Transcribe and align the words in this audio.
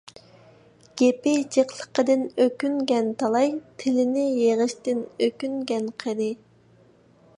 گېپى 1.01 1.33
جىقلىقىدىن 1.55 2.23
ئۆكۈنگەن 2.45 3.11
تالاي، 3.21 3.53
تىلىنى 3.83 4.25
يىغىشتىن 4.39 5.05
ئۆكۈنگەن 5.27 5.93
قېنى؟ 6.07 6.31